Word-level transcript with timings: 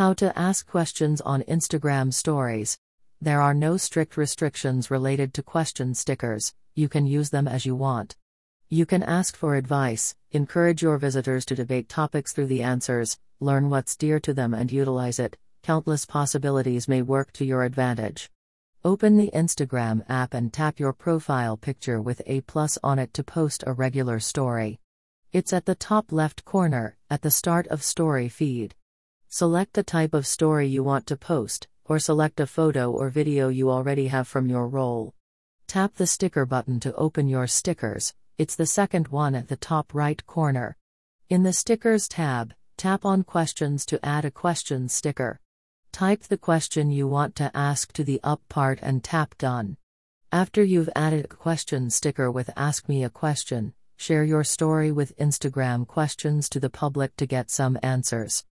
How 0.00 0.14
to 0.14 0.32
ask 0.38 0.66
questions 0.66 1.20
on 1.20 1.42
Instagram 1.42 2.14
stories. 2.14 2.78
There 3.20 3.42
are 3.42 3.52
no 3.52 3.76
strict 3.76 4.16
restrictions 4.16 4.90
related 4.90 5.34
to 5.34 5.42
question 5.42 5.94
stickers, 5.94 6.54
you 6.74 6.88
can 6.88 7.06
use 7.06 7.28
them 7.28 7.46
as 7.46 7.66
you 7.66 7.76
want. 7.76 8.16
You 8.70 8.86
can 8.86 9.02
ask 9.02 9.36
for 9.36 9.56
advice, 9.56 10.16
encourage 10.30 10.80
your 10.80 10.96
visitors 10.96 11.44
to 11.44 11.54
debate 11.54 11.90
topics 11.90 12.32
through 12.32 12.46
the 12.46 12.62
answers, 12.62 13.18
learn 13.40 13.68
what's 13.68 13.94
dear 13.94 14.18
to 14.20 14.32
them 14.32 14.54
and 14.54 14.72
utilize 14.72 15.18
it. 15.18 15.36
Countless 15.62 16.06
possibilities 16.06 16.88
may 16.88 17.02
work 17.02 17.30
to 17.34 17.44
your 17.44 17.64
advantage. 17.64 18.30
Open 18.82 19.18
the 19.18 19.30
Instagram 19.34 20.02
app 20.08 20.32
and 20.32 20.50
tap 20.50 20.80
your 20.80 20.94
profile 20.94 21.58
picture 21.58 22.00
with 22.00 22.22
a 22.24 22.40
plus 22.40 22.78
on 22.82 22.98
it 22.98 23.12
to 23.12 23.22
post 23.22 23.64
a 23.66 23.74
regular 23.74 24.18
story. 24.18 24.80
It's 25.30 25.52
at 25.52 25.66
the 25.66 25.74
top 25.74 26.10
left 26.10 26.46
corner, 26.46 26.96
at 27.10 27.20
the 27.20 27.30
start 27.30 27.66
of 27.66 27.82
story 27.82 28.30
feed. 28.30 28.74
Select 29.32 29.74
the 29.74 29.84
type 29.84 30.12
of 30.12 30.26
story 30.26 30.66
you 30.66 30.82
want 30.82 31.06
to 31.06 31.16
post, 31.16 31.68
or 31.84 32.00
select 32.00 32.40
a 32.40 32.48
photo 32.48 32.90
or 32.90 33.10
video 33.10 33.48
you 33.48 33.70
already 33.70 34.08
have 34.08 34.26
from 34.26 34.48
your 34.48 34.66
roll. 34.66 35.14
Tap 35.68 35.94
the 35.94 36.06
sticker 36.08 36.44
button 36.44 36.80
to 36.80 36.92
open 36.96 37.28
your 37.28 37.46
stickers, 37.46 38.12
it's 38.38 38.56
the 38.56 38.66
second 38.66 39.06
one 39.06 39.36
at 39.36 39.46
the 39.46 39.54
top 39.54 39.94
right 39.94 40.26
corner. 40.26 40.76
In 41.28 41.44
the 41.44 41.52
Stickers 41.52 42.08
tab, 42.08 42.54
tap 42.76 43.04
on 43.04 43.22
Questions 43.22 43.86
to 43.86 44.04
add 44.04 44.24
a 44.24 44.32
question 44.32 44.88
sticker. 44.88 45.38
Type 45.92 46.22
the 46.22 46.36
question 46.36 46.90
you 46.90 47.06
want 47.06 47.36
to 47.36 47.56
ask 47.56 47.92
to 47.92 48.02
the 48.02 48.18
up 48.24 48.40
part 48.48 48.80
and 48.82 49.04
tap 49.04 49.38
Done. 49.38 49.76
After 50.32 50.64
you've 50.64 50.90
added 50.96 51.26
a 51.26 51.28
question 51.28 51.90
sticker 51.90 52.32
with 52.32 52.50
Ask 52.56 52.88
Me 52.88 53.04
a 53.04 53.08
Question, 53.08 53.74
share 53.96 54.24
your 54.24 54.42
story 54.42 54.90
with 54.90 55.16
Instagram 55.18 55.86
questions 55.86 56.48
to 56.48 56.58
the 56.58 56.68
public 56.68 57.14
to 57.14 57.26
get 57.26 57.48
some 57.48 57.78
answers. 57.80 58.44